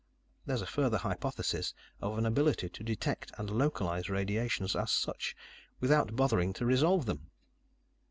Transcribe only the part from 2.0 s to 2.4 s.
of an